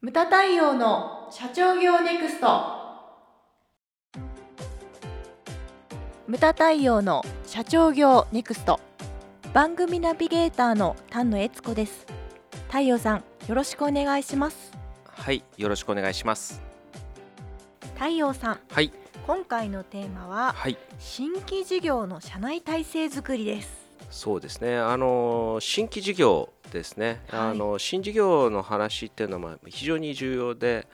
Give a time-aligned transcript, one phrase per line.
[0.00, 2.46] ムタ太陽の社長業ネクスト。
[6.28, 8.78] ムタ太陽の社長業ネクスト。
[9.52, 12.06] 番組ナビゲーターの丹野悦子です。
[12.68, 14.70] 太陽さんよろしくお願いします。
[15.04, 16.62] はい、よろしくお願いします。
[17.94, 18.92] 太陽さんはい、
[19.26, 23.88] 今回のテーマははい、新規事業の社内体制づくりです。
[24.10, 24.78] そうですね。
[24.78, 27.20] あの新規事業ですね。
[27.28, 27.40] はい。
[27.50, 30.86] あの新事業の話っていうのはまあ非常に重要で、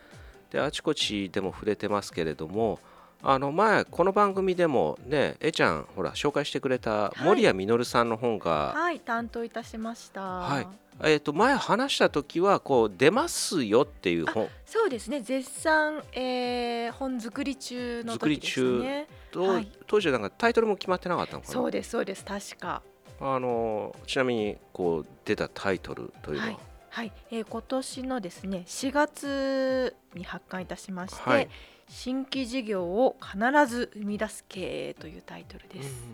[0.51, 2.79] であちこちでも触れてますけれども。
[3.27, 7.25] あの前この番組でもねえちゃんほら紹介してくれたい。
[7.25, 10.21] 森谷実さんの本が、はい担当いたしました。
[10.21, 10.67] はい。
[11.03, 14.49] えっと前話した時はこう出ますよっていう本。
[14.67, 15.23] そうですね。
[15.23, 19.73] 絶賛、えー、本作り中の時でしたねと、はい。
[19.87, 21.53] 当時はなんかタイトルも決まってなかったのかな。
[21.55, 22.23] そうですそうです。
[22.27, 22.83] 確か
[23.21, 26.59] あのちなみにこう出たタイトルというのは、はい。
[26.91, 31.49] はい、えー、今年のですね4月に発刊いたしまして、はい。
[31.89, 36.05] 新規事業を必ず生み出す経営というタイトルです。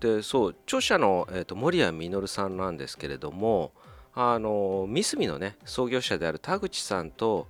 [0.00, 3.72] でそう著者の、えー、と森谷実さんなんですけれども
[4.14, 7.48] あの三角のね創業者である田口さんと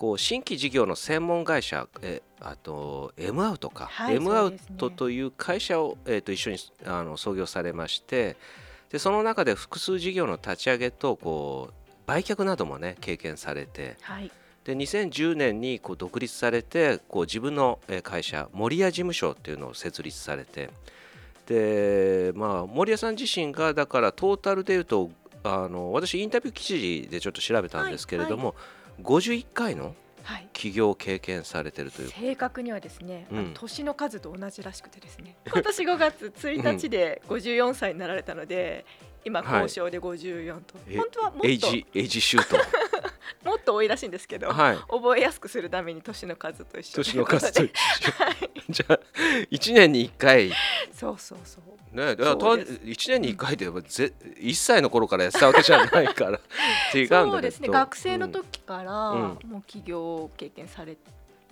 [0.00, 6.56] こう新規事業の専門会社えあと M アウトか、はい M アウトという会社を、えー、と一緒に
[6.86, 8.38] あの創業されまして
[8.88, 14.30] でその中で複数事業の立ち上げとこう売却などもね経験されてはい、
[14.64, 20.70] で2010年にこう独立されてこう自分のえー会社森谷事務所っていうのを設立されて
[21.44, 25.10] で、まあ、森谷さん自身がだからトータルでいうと
[25.44, 26.64] あの私インタビュー記
[27.02, 28.54] 事でちょっと調べたんですけれども、
[29.02, 33.50] 51回のはい、起業を経験されてるという正確にはですね、うん。
[33.54, 35.36] 年の数と同じらしくてですね。
[35.50, 38.84] 今年5月1日で54歳になられたので、
[39.24, 39.62] 今はい。
[39.62, 41.48] 公称で54と、え本当はもっと。
[41.48, 42.56] エイジエイジシュート
[43.44, 44.76] もっと多いらしいんですけど、はい。
[44.88, 47.72] 覚えやすくするために年の数と一緒年の数と一緒。
[48.68, 49.00] じゃあ
[49.50, 50.52] 1年に1回。
[50.92, 51.96] そうそうそう。
[51.96, 52.72] ね、だからそうです。
[52.74, 56.40] 1年に1回ではぜ1歳の頃からやってたわけじゃないから。
[56.94, 57.68] 違うんだけどそうですね。
[57.68, 59.20] 学生の時からうん。
[59.44, 60.96] もう起業を経験され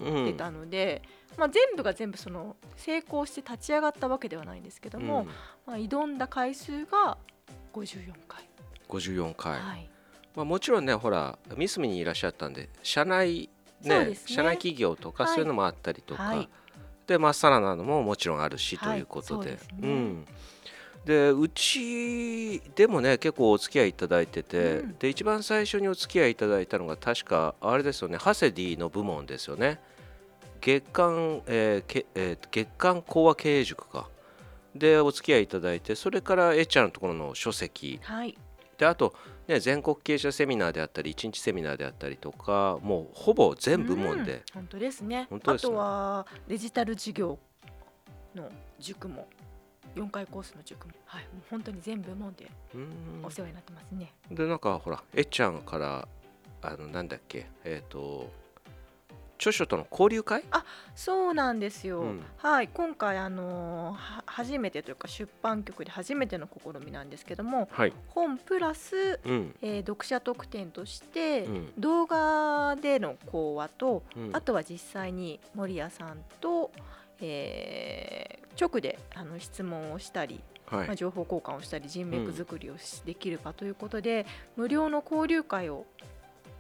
[0.01, 1.03] うんてたので、
[1.37, 5.27] まあ、全部が全部その成功して立ち上がったわけではないんですけども、うん。
[5.67, 7.19] まあ、挑んだ回数が
[7.73, 8.49] 54回、
[8.89, 9.91] 54回、はい、
[10.39, 13.51] まあ、もちろんねほら三角にいらっしゃったんで社内
[13.83, 14.19] ねね。
[14.25, 15.33] 社内企業とかはい。
[15.33, 16.49] そういうのもあったりとか、はい。
[17.09, 18.93] でまっさらなのももちろんあるし、はい。
[18.93, 19.51] ということで。
[19.51, 19.79] そうですね。
[19.83, 20.27] うん。
[21.05, 24.99] でうちでもね結構お付き合いいただいてて、うん。
[24.99, 29.81] で一番最初にお付き合いいただいたのが確かあれですよねハセディの部門ですよね。
[30.61, 34.09] 月間、えーけえー月間講話経営塾か。
[34.75, 37.99] でお付き合いいただいてそれからえっちゃんのところの書籍。
[38.05, 38.37] はい、
[38.77, 39.15] であと、
[39.49, 45.27] ね、全国経営者セミナーであったり一日セミナーであったりとかもうほぼ全部門うんで、本当ですね。
[45.31, 45.73] 本当ですね。
[45.73, 47.39] あとはデジタル事業
[48.35, 49.27] の塾も
[49.97, 53.25] 4回コースの塾も、はい、もう本当に全部門でうん。
[53.25, 54.13] お世話になってますね。
[54.31, 56.07] でなんかほらえっちゃんから
[56.61, 58.31] あのなんだっけえっ、と
[59.39, 60.43] 著書との交流会？
[60.97, 62.25] そうなんですよ、うん。
[62.39, 69.55] はい今回あのーは初めてというか出版局で初めての試みなんですけどもはい、本プラス、うん。
[69.63, 71.73] えー読者特典として、うん。
[71.79, 74.31] 動画での講話と、うん。
[74.33, 76.73] あとは実際に森谷さんと、
[77.21, 80.87] えー直であの質問をしたり、はい。
[80.89, 84.27] まあ、情報交換をしたり人脈作りをし、できるかということで
[84.57, 85.87] 無料の交流会を、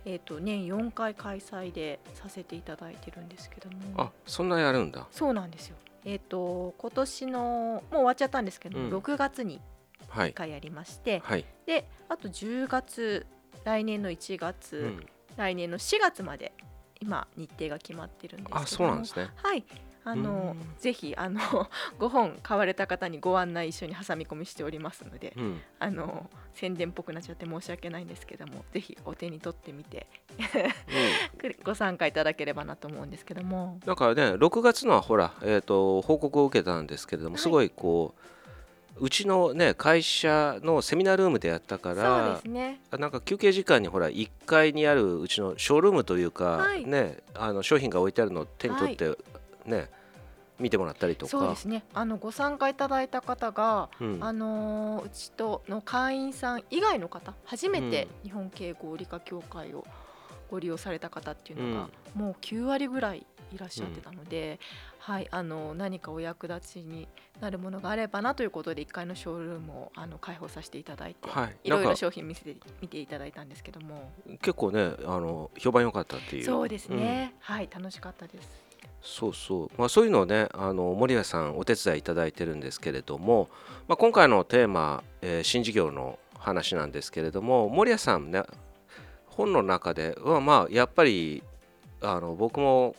[0.08, 3.76] えー、と年4回開催でさせていただいてるんですけども。
[4.04, 5.06] あそんなやるんだ。
[5.10, 5.76] そうなんですよ。
[6.06, 8.96] えっ、と今年のもう終わっちゃったんですけども、うん。
[8.96, 9.60] 6月に
[10.08, 10.30] はい。
[10.30, 13.26] 1回やりまして、はい、であと10月
[13.64, 16.54] 来年の1月、うん、来年の4月まで
[17.02, 18.62] 今日程が決まってるんですけども。
[18.62, 19.28] あそうなんですね。
[19.36, 19.64] はい
[20.08, 20.74] あのうん。
[20.78, 21.40] ぜひあの
[21.98, 25.60] 5本買われた方にご案内一緒に挟み込みしておりますのでうん。
[25.78, 30.06] あの宣伝っぽくなっちゃって申し訳ないんですけどもぜひお手に取ってみて
[30.38, 31.54] うん。
[31.64, 33.78] ご参加いただければなと思うんですけども。
[33.84, 37.42] だからね6月のはほら、えー、と報告を受けたんですけれども、はい。
[37.42, 38.28] すごいこう
[39.00, 42.80] うちのね会社のセミナールームでやったかそうらですね。
[42.90, 46.84] あなんか休憩時間にほら1階にあるうちのショールームというか、はい。
[46.84, 49.16] ねあの商品が置いてあるのを手に取って、
[49.66, 49.88] ね
[50.58, 51.30] 見てもらったりとか。
[51.30, 51.84] そうですね。
[51.94, 54.18] あのご参加いただいた方が、うん。
[54.20, 59.86] あのーうちとの会員さん以外の方初めて日本経合理科協会を
[60.50, 64.58] ご利用された方っていうのが、もう9割ぐらいいらっしゃってたので、
[64.98, 67.08] はい、あの何かお役立ちに
[67.40, 71.56] なるものがあればなということで1階のショールームをあの開放させていただいて、はい。
[71.64, 74.10] いろいろ商品見せて見ていただいたんですけども。
[74.40, 76.44] 結構ねあの評判良かったっていう。
[76.44, 78.67] そうですね、はい楽しかったです。
[79.00, 83.48] そうそう、まあ、そういうのをねあの森谷さんお手伝いいただいてるんですけれども、
[83.86, 88.42] まあ、今回のテーマ、えー新事業の話なんですけれども森谷さんね
[89.26, 91.42] 本の中ではまあやっぱり
[92.00, 92.94] あの僕も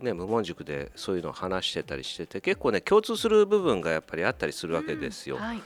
[0.00, 5.36] ね無門塾でそういうのを話してたりしてて結構ね共通する部分がやっぱりあったりするわけですよ。
[5.36, 5.60] うんはい、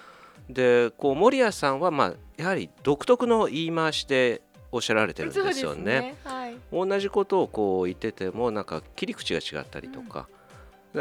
[0.48, 6.16] でこう森谷さんはまあやはり独特の言い回しでおっしゃられてるんですよそうね。
[6.24, 6.37] はい、
[6.72, 10.28] 同じことをこう言っててもなんか切り口が違ったりとか,、だか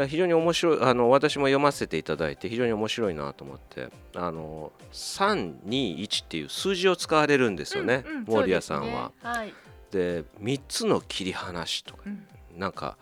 [0.00, 9.12] ら非常に面白いあの私も読ませていただいて非常に面白いなと思ってあの321っていう数字を使われるんですよね、うんうん森谷さんは。
[9.14, 9.54] ですねはい、
[9.90, 12.26] で3つの切り離しとかうん。
[12.58, 12.96] なんか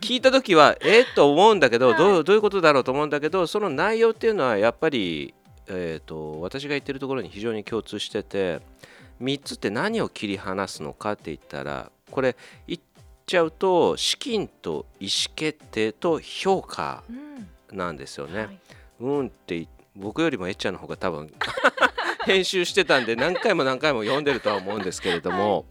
[0.00, 1.98] 聞いた時は えっと思うんだけど、はい。
[1.98, 5.34] どうどういうことだろうと思うんだけどその内容っていうのはやっぱり、
[5.68, 8.60] えー、と私が言ってるところに非常に共通してて
[9.22, 12.36] 3つって何を切り離すのかって言ったらこれ
[12.66, 12.80] 言っ
[13.26, 18.38] ちゃうと資金と意思決定と評価うんなんですよね。
[18.38, 18.60] はい。
[19.00, 21.30] うんって僕よりもえっちゃんの方が多分
[22.24, 25.66] 編集してたんで何回も何回も読んでるとは思うんですけれども、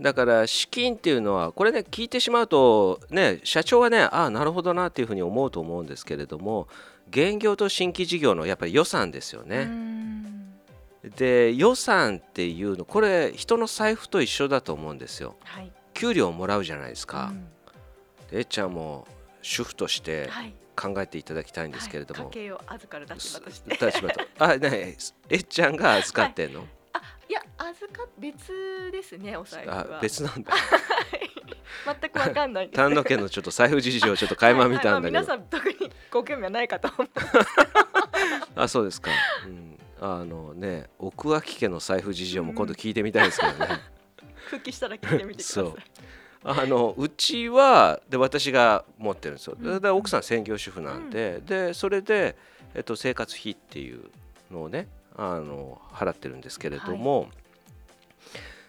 [0.00, 6.68] だから資金っていうのはこれね聞いてしまうとね社長はねああなるほどなっていうふうに思うと思うんですけれども
[7.10, 9.68] 現業と新規事業のやっぱり予算ですようね。
[11.08, 15.36] んで予算っていうのこれ人の財布と一緒だと思うんですよ。
[15.44, 17.30] はい、給料もらうじゃないですか。
[17.32, 17.44] うん。
[18.30, 19.06] でえっちゃんも
[19.42, 23.70] 主婦としてはい、考えていただきたいんですけれども、はい、家計を預かる立場として。
[23.70, 24.20] 立場と。
[24.38, 24.96] あね
[25.28, 29.86] えっちゃんが預かってんの、あ、いや、預か別ですね、お財布は。
[29.98, 30.54] あ 別なんだ。
[32.00, 32.76] 全くわかんないです。
[32.76, 35.26] 丹野家のちょっと財布事情をちょっと垣間見たんだけど、はい。
[35.26, 35.34] はい。
[35.34, 37.08] まあ皆さん特にご興味はないかと思う。
[38.56, 39.10] あそうですか、
[39.46, 39.73] うん、
[40.06, 43.80] あのね奥脇家の財布事情も今度聞いてみたいですけどね、
[44.50, 45.64] 復帰したら聞いてみてください。
[45.64, 45.76] そう。
[46.46, 49.56] あのうちはで私が持ってるんですよ、
[49.96, 52.36] 奥さん専業主婦なんで、でそれで、
[52.74, 54.10] えっと、生活費っていう
[54.50, 57.30] のをねあの払ってるんですけれども、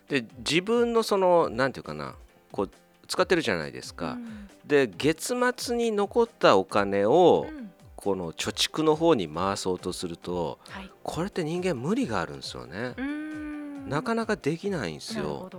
[0.08, 2.16] で自分のそのなんていうかな
[2.54, 2.70] こう
[3.10, 4.50] 使ってるじゃないですか、うん。
[4.66, 7.65] で月末に残ったお金を、うん
[7.96, 10.92] この貯蓄の方に回そうとするとはい。
[11.04, 12.94] これって人間無理があるんですよね。
[12.98, 13.90] う、ん。
[13.90, 15.50] なかなかできないんですよ。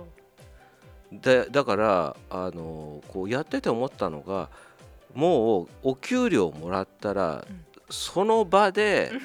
[1.11, 4.49] でだからあのこうやってて思ったのが
[5.15, 7.65] もうお給料もらったら、うん。
[7.89, 9.21] その場でうん。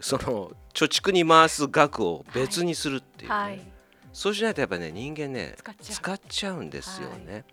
[0.00, 3.60] その貯蓄に回す額を別にするっていうね、はい。
[4.12, 5.54] そうしないとやっぱね人間ね。
[5.56, 6.62] 使っちゃう。
[6.62, 7.44] んですよね、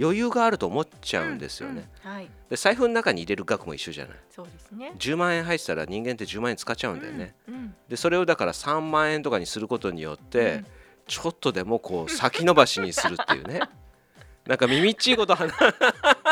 [0.00, 2.10] 余裕があると思っちゃうんですよね、うん。
[2.10, 2.30] うんはい。
[2.50, 4.92] で財布の中に入れる額も一緒じゃないそうですね。
[4.98, 7.54] 10万円入ってたら人間って10万円使っちゃうんだよね、うん。
[7.54, 10.66] うんでそれをだから3万円とかにすることによって、うん
[11.08, 13.62] ちょっとでもこう先延ばしにするっていうね
[14.46, 15.52] なんか耳っちいこと話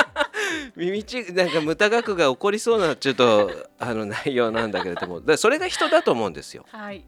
[0.77, 6.65] 耳っちいなんか無駄額が起こりそうなちょっとあの内容なんだけれどもでそれが人だと思うんですよ。
[6.71, 7.05] はい。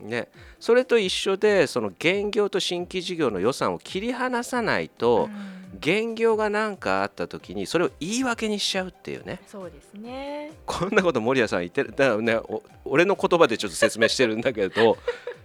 [0.00, 0.28] ね、
[0.58, 9.40] それと一緒でその現業と新規事業の予算を切り離さないと、うん現業が何かあった時にそれを言い訳にしちゃうっていうね。
[9.46, 10.52] そうですね。
[10.66, 11.90] こんなこと森谷さん言ってる。
[11.90, 14.98] だからねお俺の言葉でちょっと説明してるんだけど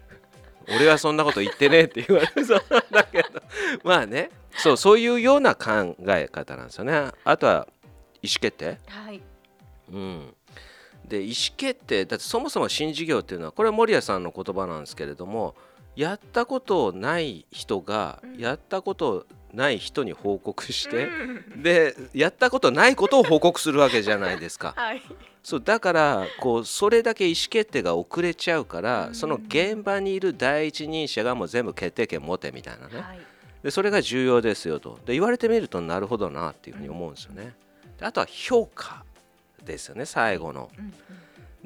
[0.76, 3.42] 俺はそんなこと言ってねえって言われそうなんだけど。
[3.84, 7.12] まあねそうそういうような考え方なんですよね。
[7.24, 7.68] あとは
[8.22, 8.78] 意思決定。
[8.88, 9.22] はい。
[9.92, 10.34] うん。
[11.08, 15.56] で意思決定だってそもそも新事業っていうのはこれは森谷さんの言葉なんですけれども
[15.96, 18.38] やったことない人がうん。
[18.38, 24.74] やったことない人に報告して、うんでやったことないことを報告するわけじゃないですか。
[24.78, 25.02] はい。
[25.44, 33.20] そうだからこうそれだけ意思決定が遅れちゃうから、うんその現場にいる第一人者がもう全部決定権持てみたいなね、はい。
[33.64, 37.54] でそれが重要ですよとで言われてみるとなるほどなっていうふうに思うんですよね。
[38.00, 39.04] であとは評価
[39.66, 40.70] ですよね最後の。
[40.78, 40.94] うんうん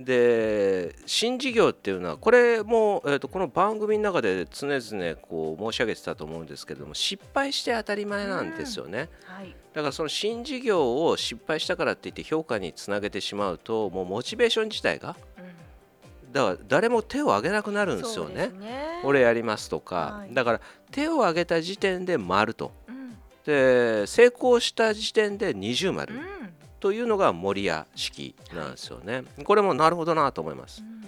[0.04, 9.10] で新事業っていうのはこれも、えー、とこの番組の中で常々こう申し上げてたと思うんですけれども失敗して当たり前なんですよね。
[9.26, 9.56] はい。
[9.74, 18.48] だからその新事業を失敗したからって言って評価につなげてしまうともうモチベーション自体がうんだから誰も手を挙げなくなるんですよね。
[18.48, 19.02] ね。
[19.04, 23.18] 俺やりますとか、はいだから手を挙げた時点で丸とうん。
[23.46, 26.41] で成功した時点で二重丸うん。
[26.82, 29.24] というのが森屋式なんですよね。
[29.44, 30.86] これもなるほどなと思いますう。
[30.86, 31.02] ん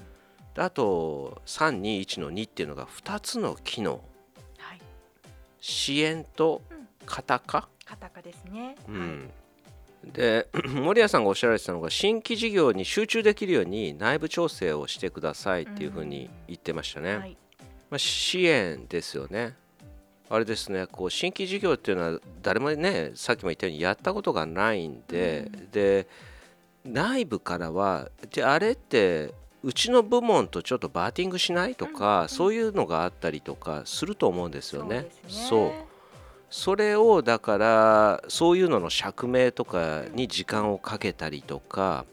[0.54, 4.04] であと321の2っていうのが2つの機能
[4.60, 4.82] はい。
[5.60, 8.76] 支援とうん型化カタカですね。
[8.88, 9.30] うん
[10.06, 17.18] で 森谷さんがおっしゃられてたのが新規事業に集中できるように内部調整をしてくださいっていうふうに言ってましたね。
[17.18, 17.38] はい、
[17.90, 19.56] まあ、支援ですよね。
[20.34, 25.70] あれですねこう新規事業っていうのは誰もねさっきも言ったようにやったことがないんで、うん。
[25.70, 26.08] で
[26.84, 29.32] 内部からはであれって
[29.64, 35.06] うちの部門とちょっとバーティングしないとか、うんそういうのがあったりとかすると思うんですよね。
[35.28, 35.46] そうね。
[35.50, 35.72] そう。
[36.50, 42.06] それをだからそういうのの釈明とかに時間をかけたりとか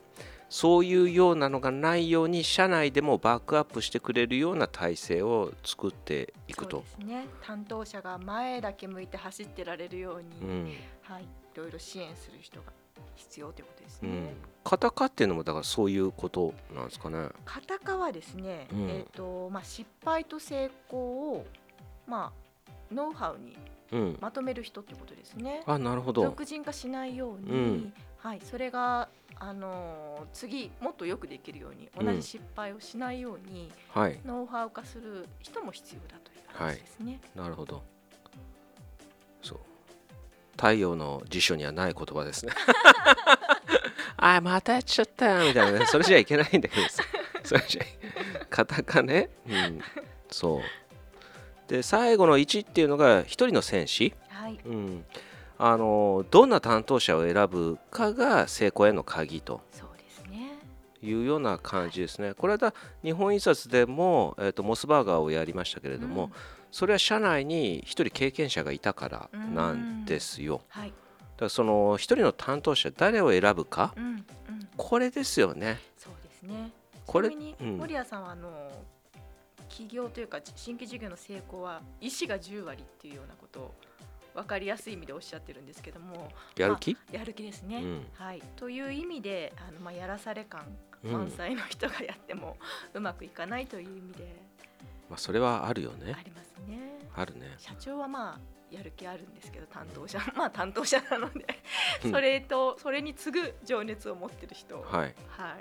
[0.51, 7.05] そういうようなのがないように社内でもバックアップしてくれるような体制を作っていくとで。
[7.05, 7.29] すね。
[7.41, 12.73] 担当者が前だけ向いて走ってられるように、うんはい、いろいろ支援する人が
[13.15, 14.09] 必要ということですね。
[14.09, 14.29] うん、
[14.65, 17.29] カタカっていうのもだからそういうことなんですかね。
[17.45, 21.47] カタカはですね、うんえっ、とまあ失敗と成功を
[22.09, 22.33] ま
[22.69, 23.57] あノウハウに
[23.93, 25.63] うん、まとめる人ってことですね。
[25.67, 26.23] あなるほど。
[26.23, 29.09] 俗人化しないように、うんはい、それが
[29.41, 32.07] あのー次もっとよくできるようにうん。
[32.07, 34.21] 同じ失敗をしないように、はい。
[34.25, 37.21] ノウハウ化する人も必要だという話ですね。
[37.35, 37.83] なるほど。
[39.43, 39.59] そう。
[40.53, 42.53] 太陽の辞書にはない言葉ですね。
[44.17, 45.87] あまたやっちゃったよみたいなね。
[45.87, 47.03] それじゃいけないんだけどさ。
[47.43, 47.83] それじゃ
[48.51, 49.81] カタカね、うん、
[50.31, 50.63] そう。
[51.71, 55.05] で最後の1っていうのが一人の戦士、はい、うん、
[55.63, 60.59] あのどんな担当者を選ぶかが成功への鍵とそうですね。
[61.03, 62.33] いうような感じですね。
[62.33, 66.33] これは日本印刷でも、えー、とモスバーガーをやりましたけれども、うん
[66.71, 70.63] それは社内に一人経験者がいたからなんですよ。
[70.69, 70.97] はい、だか
[71.41, 74.25] らその一人の担当者誰を選ぶかうん、うん、
[74.77, 75.81] これですよね。
[75.99, 76.71] そうですね。
[77.07, 78.71] これに、うん森谷さんはあの
[79.69, 83.75] 企業というか新規事業の成功は意思が10割っていうようなことを
[84.35, 86.31] 分かりやすい意味でおっしゃってるんですけども。
[86.57, 87.77] やる気、やる気ですね。
[87.77, 88.07] うん。
[88.15, 90.65] はい、という意味であの、まあ、やらされ感
[91.05, 91.13] うん。
[91.13, 92.57] 満載の人がやっても
[92.95, 94.37] うまくいかないという意味で。
[95.09, 96.15] まあ、それはあるよね。
[96.17, 96.23] あ。
[96.23, 96.99] りますね。
[97.15, 97.55] あるね。
[97.59, 100.21] 社長はまあやる気あるんですけど担当者。
[100.37, 101.47] まあ担当者なので。
[102.05, 102.11] うん。
[102.13, 104.79] それとそれに次ぐ情熱を持ってる人。
[104.79, 105.15] を、はい。
[105.29, 105.57] は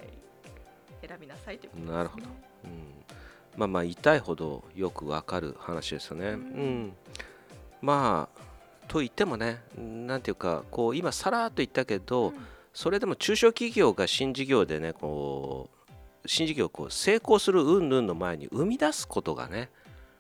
[1.04, 1.98] い、選びなさいということです、ね。
[1.98, 2.26] なるほど。
[2.66, 3.06] うん、
[3.58, 6.28] まあまあ痛いほどよくわかる話ですよね。
[6.28, 6.98] ううんん、
[7.82, 8.49] まあ
[8.90, 12.36] と言ってもねなんていうかこう今さらっと言ったけど、うん
[12.74, 19.70] それでも中小企業が新事業でねこう新事業をこう成功する云々の前に生み出すことがね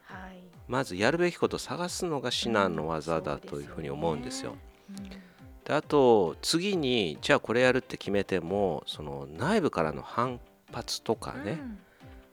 [0.03, 4.55] はい、まずやるべきことを探すのが至難の技だうんというふうに思うんですよ。。
[4.87, 5.23] そうですよね
[5.63, 10.39] であと次にじゃあこれやるって決めてもその内部からの反
[10.73, 11.61] 発とかうんね、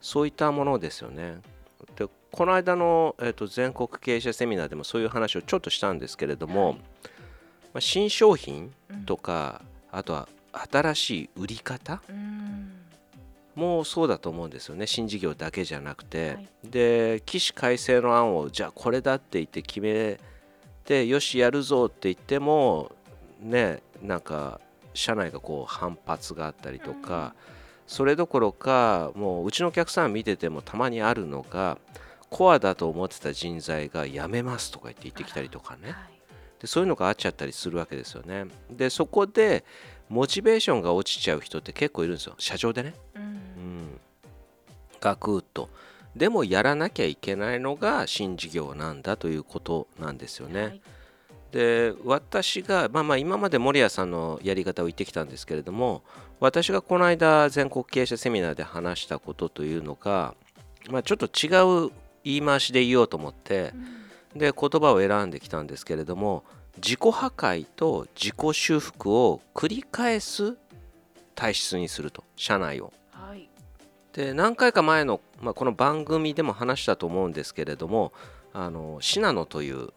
[0.01, 1.41] そういったものですよね。
[1.97, 6.77] でこの間の、えー、と全国経営者セミナーでもそういう話をちょっとしたんですけれども、はい。
[6.77, 6.81] ま
[7.77, 9.05] あ、新商品うん。
[9.05, 10.29] とか、あとは
[10.71, 12.73] 新しい売り方うん。
[13.55, 14.87] もそうだと思うんですよね。
[14.87, 16.49] 新事業だけじゃなくて、はい。
[16.65, 20.21] で起死回生の案をじゃあこれだって言って決め
[20.85, 22.93] てよしやるぞって言っても
[23.41, 24.61] ねなんか
[24.93, 27.35] 社内がこう反発があったりとか、
[27.87, 31.79] それどころかもううちのお客さん見ててもたまにあるのが
[32.31, 35.91] コアだと思ってた人材が辞めますとか言って言ってきたりとかね。
[35.91, 36.17] はい
[36.61, 38.47] でそういうのがあっちゃったりするわけですよね。
[38.71, 39.65] でそこで
[40.09, 42.35] モチベーションが落ちちゃう人って結構いるんですよ。
[42.39, 42.95] 社長でね。
[43.15, 43.23] うん。
[43.23, 44.01] うん、
[45.01, 45.69] ガクッと。
[46.15, 50.63] でもやらなきゃいけないのが新事業なんだということなんですよね。
[50.63, 50.81] はい。
[51.53, 56.03] で私が、まあ、まあ今まで守屋さんのやり方を言ってきたんですけれども
[56.41, 60.35] 私がこの間全国経営者セミナーで話したことというのが、
[60.91, 61.93] まあ、ちょっと違う
[62.27, 63.73] 言い回しで言おうと思って
[64.35, 64.39] うん。
[64.39, 66.45] で言葉を選んできたんですけれども
[66.77, 70.57] 自己破壊と自己修復を繰り返す
[71.35, 72.93] 体質にすると社内を。
[73.13, 73.49] はい。
[74.13, 78.13] で何回か前の、まあ、この番組でも話したと思うんですけれども
[78.53, 79.91] あのシナノという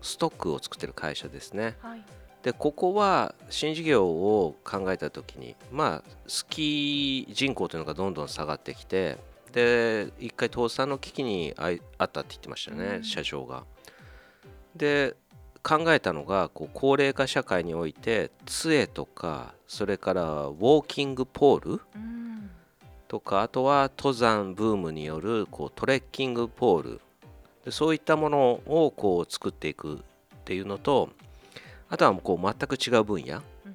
[0.00, 1.76] ストックを作ってる会社ですね。
[1.80, 2.02] はい。
[2.42, 9.16] でここは新事業を考えた時にまあスキー人口というのがどんどん下がってきて
[9.52, 13.04] で一回倒産の危機にあいあったって言ってましたね、うん。
[13.04, 13.64] 社長が。
[14.74, 15.14] で
[15.62, 22.50] 考えたのがこう高齢化社会において杖とかそれからウォーキングポールうん。
[23.06, 27.00] とかあとは登山ブームによるこうトレッキングポール。
[27.64, 29.98] でそういったものをこう作っていくっ
[30.44, 31.10] ていうのと
[31.88, 33.42] あとはこう全く違う分野。
[33.66, 33.68] う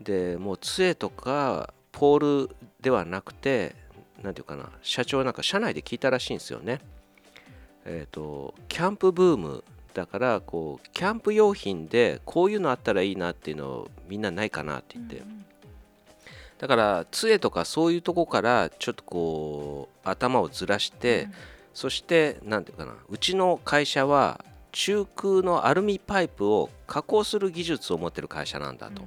[0.00, 0.04] ん。
[0.04, 3.74] でもう杖とかポールではなくて
[4.22, 6.80] 何ていうかな社長なんか社内で聞いたらしいんですよね。
[7.84, 15.22] えっ、とキャンプブームだからこうキャンプ用品でこういうのあったらいいなっていうのをみんなないかなって言って、
[16.58, 21.28] だから杖とかそういうとこからちょっとこう頭をずらして、
[21.72, 29.02] そして何ていうかなうちの会社は中空のアルミパイプを加工する技術を持ってる会社なんだと、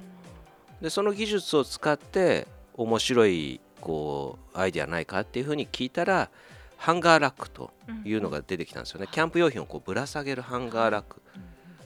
[0.80, 6.30] でその技術を使って面白いこうアイデアないかっていうふうに聞いたら
[6.78, 7.70] ハンガーラックと
[8.04, 11.20] いうのが出てきたんですよね、キャンプ用品をこうぶら下げるハンガーラック、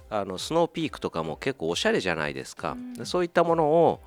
[0.09, 4.01] あのスノーピークとかも結構おしゃれじゃないですか、でそういったものを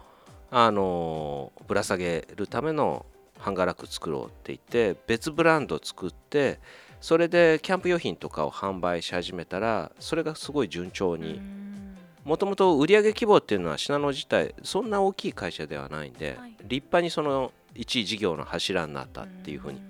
[0.51, 3.05] あのぶら下げるための
[3.37, 6.59] ハンガーラック作ろうって言って別ブランドを作って
[7.01, 11.39] それでキャンプ用品とかを販売し始めたらそれがすごい順調に
[12.25, 16.55] もともと売上規模っていうのは信濃自体そんな大きい会社ではないんで、はい。
[16.63, 19.81] 立派にその一事業の柱になったっていうふうに。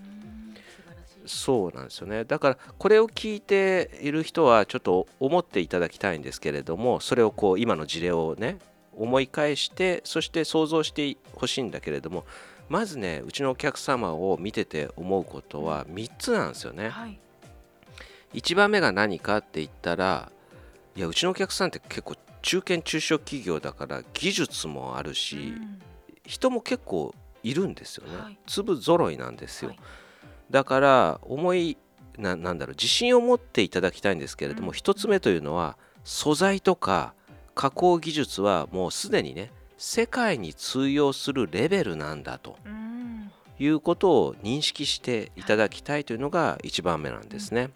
[1.26, 2.26] そうなんですよね。
[2.26, 8.58] だからこれを聞いている人はちょっと思っていただきたいんですけれどもそれをこう今の事例をね
[8.98, 12.26] 思い返してそして想像してほしいんだけれども
[12.68, 16.90] まずねうちのお客様を見てて思うことは3つなんですよね。
[16.90, 17.20] はい。
[18.34, 20.32] 1番目が何かって言ったら
[20.96, 25.54] いやうちのお客さんって結構中堅中小企業だから技術もあるし、
[26.26, 28.38] 人も結構いるんですよね、はい。
[28.48, 29.80] 粒揃いなんですよ、はい。
[30.50, 31.78] だから思い
[32.18, 34.74] ななんだろう自信を持っていただきたいんですけれども、うん。
[34.74, 37.14] 一つ目というのは素材とか
[37.56, 43.32] 加工技術はもうすでにね世界に通用するレベルなんだとうん。
[43.62, 47.72] いうことを認識していただきたいというのが1番目なんですね。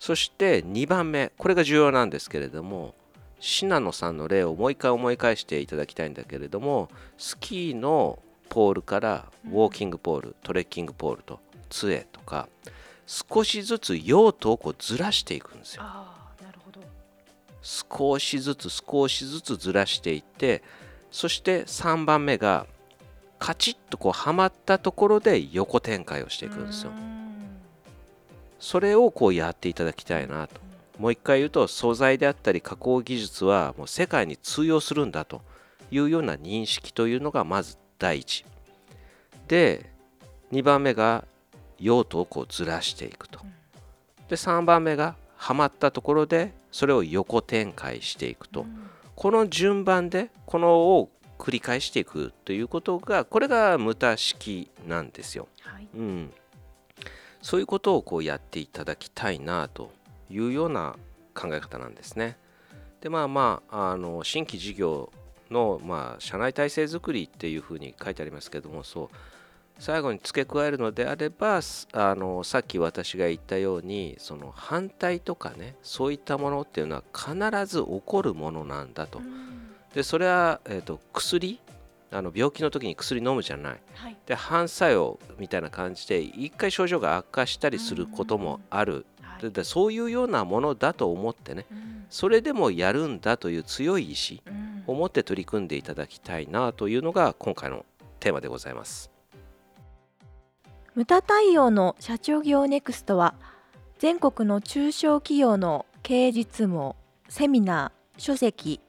[0.00, 2.94] そして2番目これが重要なんですけれども
[3.38, 8.18] 信濃さんの例をもう一回思い返していただきたいんだけれどもスキーの
[8.50, 11.40] ポールからウォーキングポール、トレッキングポールと
[11.70, 12.48] 杖とか
[13.06, 15.84] 少しずつ用途をこうずらしていくんですよ。
[17.62, 20.62] 少しずつ少しずつずらしていって
[21.10, 22.66] そして3番目が
[23.38, 26.94] カチッとこうはまったところで横展開をしていくんですよう。
[26.94, 27.20] ん
[28.58, 30.60] それをこうやっていただきたいなと。
[30.98, 35.40] もう一回言うと素材であったり加工技術はもう世界に通用するんだと
[35.90, 38.44] いうような認識というのがまず第一。
[39.46, 39.88] で
[40.50, 41.24] 2番目が
[41.78, 43.40] 用途をこうずらしていくと。
[44.28, 48.66] で3番目がはまったところでそれを横展開していくと。
[49.14, 55.46] この順番でこのを繰り返していくということがこれが無駄式なんですよ。
[55.60, 56.32] はいうん、
[57.42, 59.92] そういうことをこうやっていただきたいなと
[60.30, 60.96] いうような
[61.34, 62.38] 考え方なんですね。
[63.00, 65.10] でまあまああの新規事業
[65.50, 69.08] の、まあ、社内体制づくりっていうふうに書いてありますけどもそう
[69.80, 77.34] 最後に付け加えるのであればすあのさっき私が言ったようにその反対とかねそういったものっていうのは必
[77.66, 79.22] ず起こるものなんだと。
[79.94, 81.58] でそれは、えー、と薬？
[82.12, 83.80] あの病気の時に薬飲むじゃない。
[83.94, 89.04] はいで反作用みたいな感じで一回症状が悪化したりすることもあるはい
[89.40, 92.06] ででそういうようなものだと思ってねうん。
[92.10, 94.84] それでもやるんだという強い意志うん。
[94.86, 97.84] を持って取り組んでいただきたいなというのが今回の
[98.18, 99.10] テーマでございます。
[100.94, 103.34] ムタ対応の社長業ネクストは
[103.98, 106.96] 全国の中小企業の経営実務を
[107.28, 108.80] セミナー、書籍、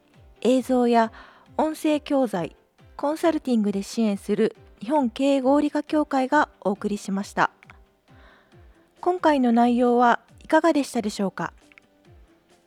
[0.41, 1.11] 映像や
[1.57, 2.55] 音声教材、
[2.95, 7.51] コンサルティングで支援する日本経営合理化協会がお送りしました。
[8.99, 11.53] 今回の内容はいかがでしたでしょうか？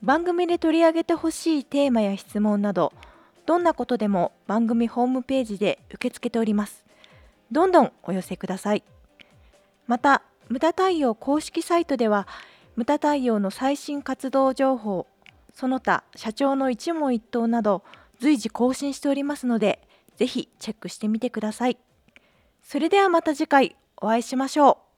[0.00, 2.94] 番組で取り上げてほしいテーマや質問など
[3.44, 6.82] どんなことでも番組ホームページで受け付けております。
[7.52, 8.82] どんどんお寄せください。
[9.86, 12.26] また無駄対応公式サイトでは
[12.74, 15.06] 無駄対応の最新活動情報
[15.52, 17.84] その他社長の一問一答など
[18.18, 21.76] 随時更新しておりますのでぜひチェックしてみてください。
[22.62, 24.93] それではまた次回お会いしましょう。